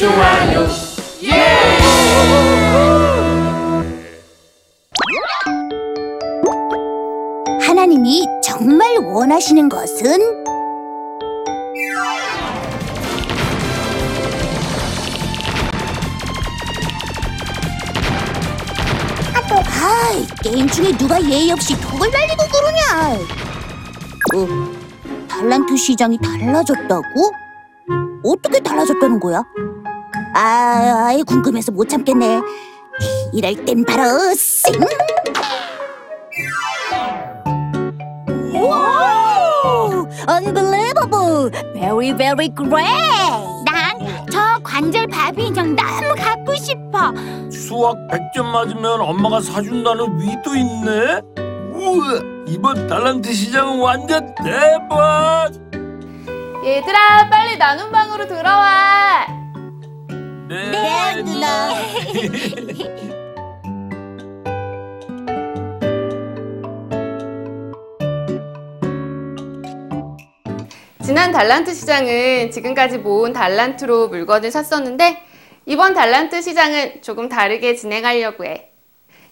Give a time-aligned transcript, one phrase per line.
[0.00, 0.66] 좋아요
[7.60, 10.18] 하나님이 정말 원하시는 것은
[19.82, 23.18] 아, 이 게임 중에 누가 예의 없이 턱을 날리고 그러냐?
[24.34, 27.32] 어, 달란트 시장이 달라졌다고?
[28.24, 29.42] 어떻게 달라졌다는 거야?
[30.34, 32.40] 아, 아이, 궁금해서 못 참겠네.
[33.32, 34.02] 이럴 땐 바로
[34.34, 34.72] 쌩!
[38.54, 40.08] 오!
[40.28, 41.50] Unbelievable!
[41.74, 43.64] Very, very great!
[43.64, 47.12] 난 저 관절 바비 인형 너무 갖고 싶어.
[47.50, 51.20] 수학 100점 맞으면 엄마가 사준다는 위도 있네.
[51.72, 55.50] 우와, 이번 달란트 시장은 완전 대박.
[56.64, 59.26] 얘들아 빨리 나눔 방으로 들어와.
[60.50, 61.70] 네, 누나.
[71.04, 75.22] 지난 달란트 시장은 지금까지 모은 달란트로 물건을 샀었는데
[75.66, 78.72] 이번 달란트 시장은 조금 다르게 진행하려고 해.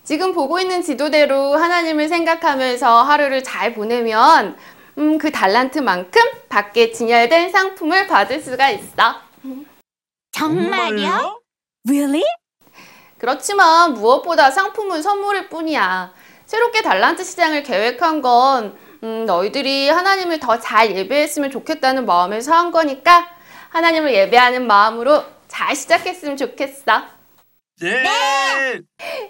[0.05, 4.57] 지금 보고 있는 지도대로 하나님을 생각하면서 하루를 잘 보내면
[4.99, 9.28] 음, 그 달란트만큼 밖에 진열된 상품을 받을 수가 있어.
[10.39, 11.41] 정말요?
[11.89, 12.23] Really?
[13.19, 16.15] 그렇지만 무엇보다 상품은 선물일 뿐이야.
[16.47, 23.29] 새롭게 달란트 시장을 계획한 건 음, 너희들이 하나님을 더 잘 예배했으면 좋겠다는 마음에서 한 거니까
[23.71, 27.03] 하나님을 예배하는 마음으로 잘 시작했으면 좋겠어.
[27.81, 28.81] 네.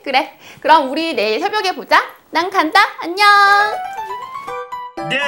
[0.05, 0.39] 그래.
[0.61, 2.03] 그럼 우리 내일 새벽에 보자.
[2.31, 2.81] 난 간다.
[3.01, 3.27] 안녕.
[5.09, 5.19] 네.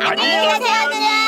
[0.00, 1.27] 안녕히 가세요, 누나.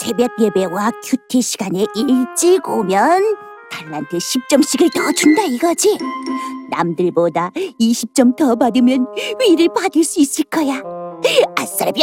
[0.00, 3.36] 새벽 예배와 큐티 시간에 일찍 오면
[3.70, 5.98] 달란트 10점씩을 더 준다 이거지?
[6.70, 9.06] 남들보다 20점 더 받으면
[9.38, 10.80] 위를 받을 수 있을 거야.
[11.54, 12.00] 아싸라벼!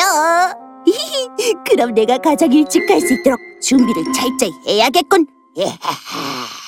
[1.68, 5.26] 그럼 내가 가장 일찍 갈 수 있도록 준비를 철저히 해야겠군.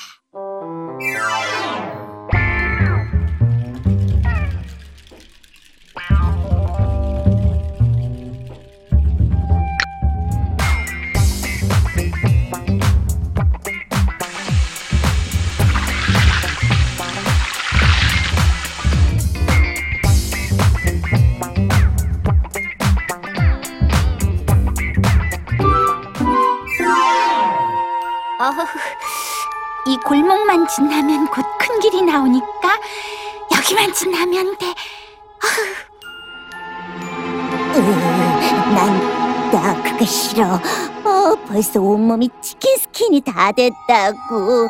[37.73, 40.45] 난, 나 그거 싫어.
[40.53, 44.67] 어, 벌써 온몸이 chicken skin이 다 됐다고.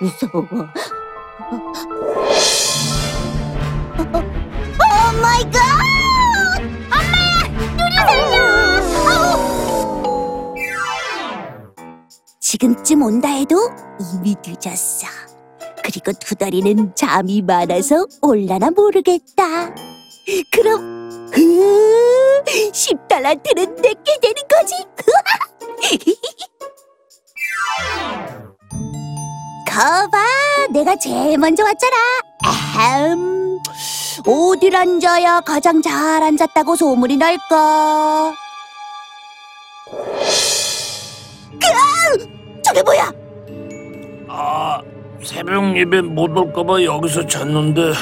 [0.00, 0.46] 무서워.
[3.98, 5.60] Oh my God!
[6.92, 7.06] 엄마!
[7.84, 8.34] 우리 살려!
[12.40, 13.56] 지금쯤 온다 해도
[14.14, 15.06] 이미 늦었어.
[15.86, 19.72] 그리고 두 다리는 잠이 많아서 올라나 모르겠다.
[20.50, 22.42] 그럼 으,
[22.72, 24.74] 10달란트는 내게 되는 거지.
[29.68, 30.18] 거봐,
[30.72, 31.96] 내가 제일 먼저 왔잖아.
[32.44, 33.58] 아흠,
[34.26, 38.34] 어딜 앉아야 가장 잘 앉았다고 소문이 날까?
[41.62, 42.62] 으아!
[42.64, 43.12] 저게 뭐야?
[44.28, 44.80] 아,
[45.22, 47.92] 새벽 예배 못 올까봐 여기서 잤는데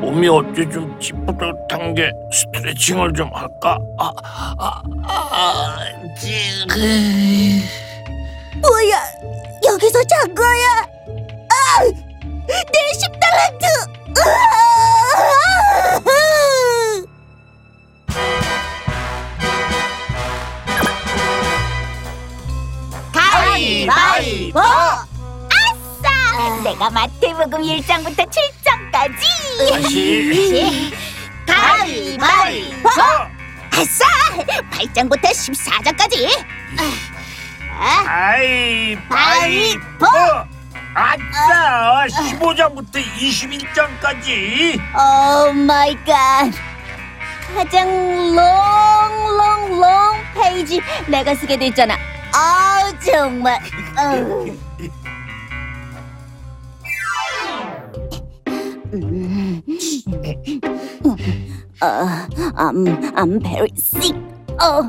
[0.00, 3.78] 몸이 어째 좀 찌뿌듯한 게 스트레칭을 좀 할까?
[3.98, 4.12] 아,
[4.58, 5.76] 아, 아,
[6.18, 6.34] 찌.
[8.60, 9.02] 뭐야?
[9.66, 10.86] 여기서 잔 거야?
[11.48, 12.05] 아!
[26.76, 30.92] 내가 마태복음 1장부터 7장까지 다시.
[31.48, 32.90] 가위바위보!
[33.70, 34.04] 아싸!
[34.70, 36.28] 8장부터 14장까지!
[38.06, 40.06] 아이, 바위보!
[40.94, 42.04] 아싸!
[42.08, 44.78] 15장부터 21장까지.
[44.94, 46.50] Oh my God!
[47.54, 47.88] 가장
[48.36, 49.88] long long long
[50.34, 51.96] 페이지 내가 쓰게 됐잖아.
[52.34, 53.58] 아 정말.
[53.98, 54.65] 어
[61.82, 61.96] 어,
[62.56, 64.16] I'm, I'm very sick.
[64.60, 64.82] 어,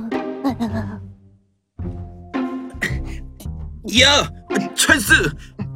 [4.00, 4.30] 야,
[4.76, 5.14] 찰스,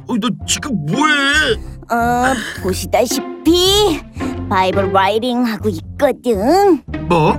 [0.08, 1.54] 어, 너 지금 뭐해?
[1.90, 4.00] 어, 보시다시피
[4.48, 6.82] 바이블 라이팅 하고 있거든.
[7.08, 7.36] 뭐?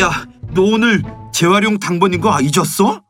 [0.00, 1.02] 야, 너 오늘
[1.32, 3.02] 재활용 당번인 거 잊었어?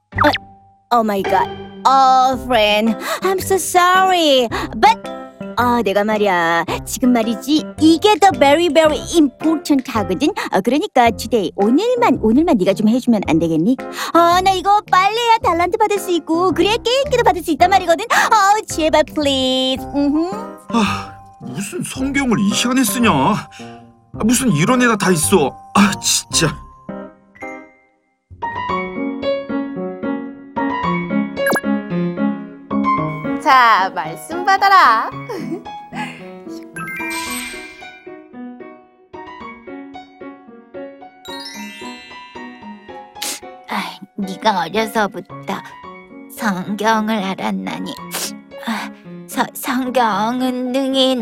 [0.93, 1.49] Oh my god.
[1.85, 2.97] Oh, friend.
[3.23, 4.49] I'm so sorry.
[4.77, 5.16] But
[5.57, 6.65] 아, 내가 말이야.
[6.85, 7.65] 지금 말이지.
[7.81, 10.29] 이게 the very very important 하거든.
[10.53, 13.77] 어, 그러니까 today 오늘만 오늘만 네가 좀 해주면 안 되겠니?
[14.13, 18.05] 아, 나 이거 빨래야 달란트 받을 수 있고 그래야 게임기도 받을 수 있단 말이거든.
[18.05, 19.85] 어, 제발 please.
[19.95, 20.31] 음흠.
[20.69, 23.11] 아, 무슨 성경을 이 시간에 쓰냐?
[23.13, 23.49] 아,
[24.25, 25.57] 무슨 이런 애가 다 있어?
[25.75, 26.55] 아, 진짜.
[33.43, 35.09] 자, 말씀 받아라.
[44.17, 45.55] 네가 어려서부터
[46.31, 47.95] 성경을 알았나니.
[48.67, 48.91] 아,
[49.27, 51.17] 서, 성경은 능히!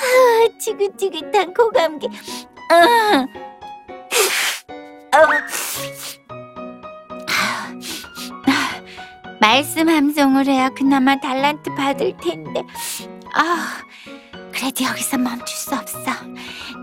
[0.00, 2.08] 아, 지긋지긋한 고감기.
[2.70, 3.26] 아,
[5.16, 5.26] 어.
[8.46, 8.80] 아,
[9.40, 12.62] 말씀 함송을 해야 그나마 달란트 받을 텐데.
[13.34, 13.82] 아
[14.52, 15.98] 그래도 여기서 멈출 수 없어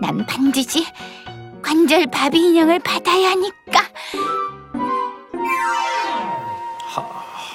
[0.00, 0.84] 난 반드시
[1.62, 3.80] 관절 바비 인형을 받아야 하니까.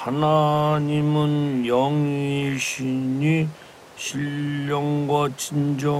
[0.03, 3.47] 하나님은 영이시니
[3.95, 5.91] 신령과 진정으로.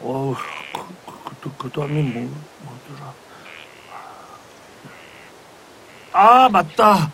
[0.00, 0.34] 어,
[0.72, 2.30] 그, 그, 그, 그 다음에 뭐,
[2.62, 3.12] 뭐더라?
[6.12, 7.12] 아 맞다.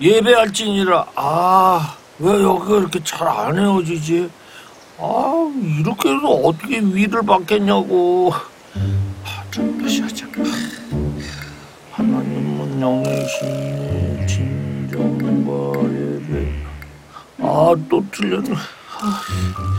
[0.00, 1.06] 예배할지니라.
[1.16, 4.30] 아왜 여기가 이렇게 잘 안 헤어지지
[4.98, 8.32] 아 이렇게 해서 어떻게 위를 받겠냐고.
[9.24, 10.26] 아, 좀 다시 하자.
[11.92, 16.52] 하나님은 영이시니 진정과 예배
[17.40, 18.54] 아또 틀렸네.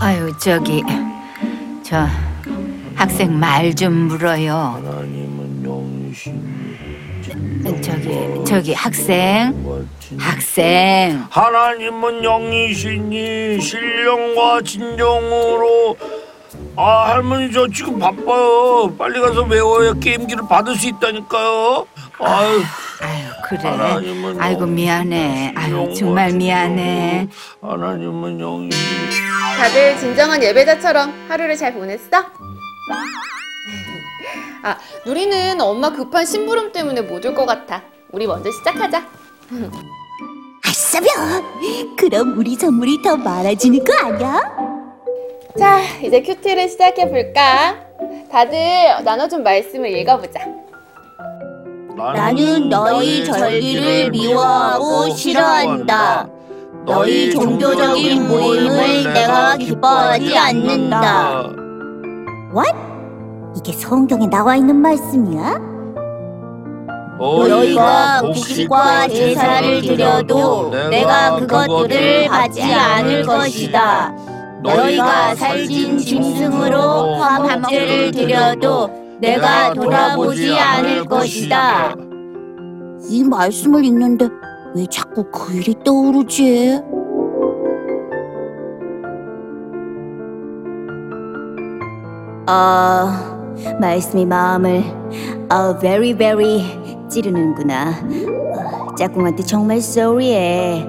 [0.02, 0.84] 아유 저기
[1.84, 2.08] 저
[2.96, 4.54] 학생 말 좀 물어요.
[4.56, 6.56] 하나님은 영이시니
[7.81, 9.53] 저기 저기 학생
[10.19, 11.25] 학생.
[11.29, 15.97] 하나님은 영이시니 신령과 진정으로.
[16.78, 18.95] 아 할머니 저 지금 바빠요.
[18.97, 21.85] 빨리 가서 외워야 게임기를 받을 수 있다니까요.
[22.19, 22.61] 아유.
[23.02, 23.59] 아유 그래.
[23.69, 25.54] 하나님은 아이고 미안해.
[25.56, 27.28] 아유 정말 미안해.
[27.61, 29.09] 하나님은 영이시니
[29.57, 32.23] 다들 진정한 예배자처럼 하루를 잘 보냈어?
[34.64, 37.81] 아, 누리는 엄마 급한 심부름 때문에 못 올 것 같아.
[38.12, 39.04] 우리 먼저 시작하자.
[40.66, 41.07] 아싸벼.
[41.98, 44.42] 그럼 우리 선물이 더 많아지는 거 아니야?
[45.57, 47.76] 자, 이제 큐티를 시작해 볼까?
[48.31, 48.57] 다들
[49.04, 50.42] 나눠준 말씀을 읽어보자.
[51.96, 56.30] 나는 너희 절기를 미워하고 싫어한다.
[56.86, 61.50] 너희 종교적인 모임을 내가 기뻐하지 않는다.
[62.56, 62.86] What?
[63.57, 65.59] 이게 성경에 나와 있는 말씀이야?
[67.18, 74.14] 너희가 곡식과 제사를 드려도 내가 그것들을 받지 않을 것이다.
[74.61, 81.95] 너희가 살찐 짐승으로 화목제를 드려도 내가 돌아보지 않을 것이다.
[83.09, 84.30] 이 말씀을 읽는데
[84.76, 86.80] 왜 자꾸 그 일이 떠오르지?
[92.49, 93.36] 아,
[93.80, 94.83] 말씀이 마음을
[95.49, 96.64] 아, very very
[97.09, 97.90] 찌르는구나.
[97.90, 100.87] 아, 짝꿍한테 정말 sorry해.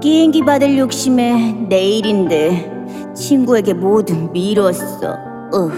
[0.00, 4.72] 비행기 받을 욕심에 내일인데 친구에게 모두 미뤘어.
[5.54, 5.70] 어.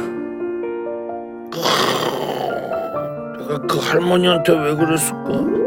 [3.39, 5.65] 내가 그 할머니한테 왜 그랬을까?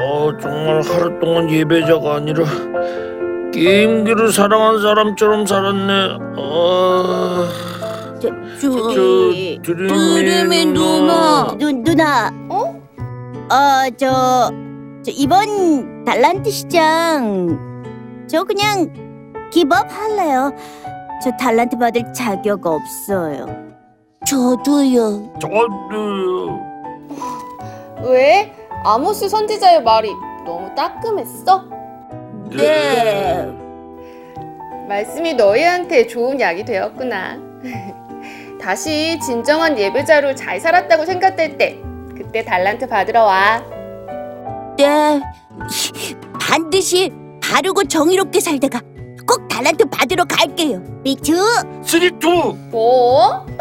[0.00, 2.44] 어 정말 하루 동안 예배자가 아니라
[3.52, 6.18] 게임기를 사랑한 사람처럼 살았네.
[6.36, 7.67] 어...
[8.20, 8.28] 저,
[8.60, 8.70] 저
[9.64, 11.54] 저, 드림의 누나.
[11.58, 12.30] 누, 누나.
[12.48, 12.80] 어?
[13.50, 14.50] 어, 저,
[15.02, 17.58] 저 이번 달란트 시장
[18.26, 18.92] 저 그냥
[19.50, 20.52] 기법 할래요.
[21.22, 23.46] 저 달란트 받을 자격 없어요.
[24.26, 25.32] 저도요.
[25.40, 26.60] 저도
[28.04, 28.52] 왜?
[28.84, 30.10] 아모스 선지자의 말이
[30.44, 31.64] 너무 따끔했어?
[32.56, 33.48] 네.
[34.88, 37.38] 말씀이 너희한테 좋은 약이 되었구나.
[38.60, 41.80] 다시 진정한 예배자로 잘 살았다고 생각될 때
[42.16, 43.62] 그때 달란트 받으러 와.
[44.76, 45.20] 네.
[46.40, 47.12] 반드시
[47.42, 48.80] 바르고 정의롭게 살다가
[49.26, 50.82] 꼭 달란트 받으러 갈게요.
[51.02, 51.34] Me too.
[51.84, 52.54] Three two.
[52.70, 53.46] 뭐?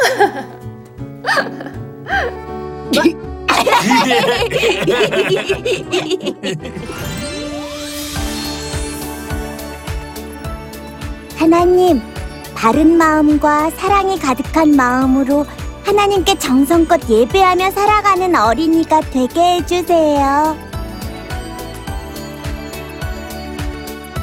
[11.38, 12.02] 하나님,
[12.58, 15.46] 바른 마음과 사랑이 가득한 마음으로
[15.84, 20.58] 하나님께 정성껏 예배하며 살아가는 어린이가 되게 해주세요.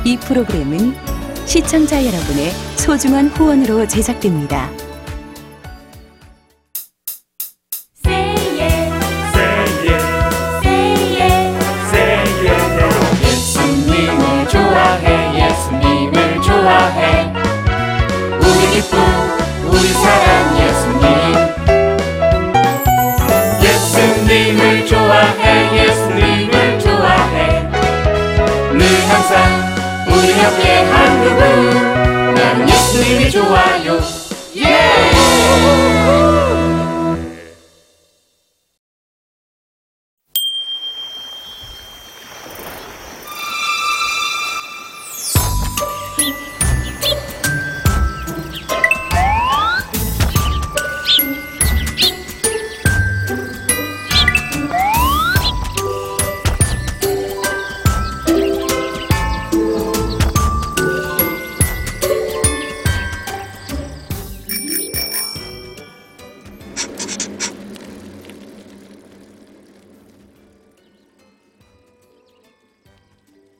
[0.05, 0.97] 이 프로그램은
[1.47, 4.69] 시청자 여러분의 소중한 후원으로 제작됩니다.